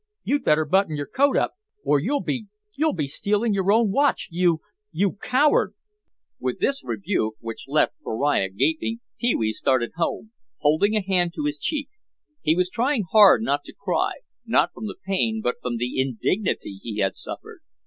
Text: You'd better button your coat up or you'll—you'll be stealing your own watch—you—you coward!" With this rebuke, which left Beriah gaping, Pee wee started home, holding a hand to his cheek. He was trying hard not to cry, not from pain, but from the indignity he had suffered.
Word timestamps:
You'd 0.23 0.43
better 0.43 0.65
button 0.65 0.95
your 0.95 1.05
coat 1.05 1.37
up 1.37 1.53
or 1.85 1.99
you'll—you'll 1.99 2.93
be 2.93 3.05
stealing 3.05 3.53
your 3.53 3.71
own 3.71 3.91
watch—you—you 3.91 5.11
coward!" 5.21 5.75
With 6.39 6.57
this 6.59 6.83
rebuke, 6.83 7.35
which 7.39 7.65
left 7.67 7.93
Beriah 8.03 8.49
gaping, 8.49 9.01
Pee 9.19 9.35
wee 9.35 9.53
started 9.53 9.91
home, 9.97 10.31
holding 10.57 10.95
a 10.95 11.03
hand 11.03 11.33
to 11.35 11.45
his 11.45 11.59
cheek. 11.59 11.89
He 12.41 12.55
was 12.55 12.67
trying 12.71 13.03
hard 13.11 13.43
not 13.43 13.63
to 13.65 13.75
cry, 13.75 14.13
not 14.43 14.73
from 14.73 14.87
pain, 15.05 15.39
but 15.39 15.57
from 15.61 15.77
the 15.77 16.01
indignity 16.01 16.79
he 16.81 16.97
had 16.97 17.15
suffered. 17.15 17.59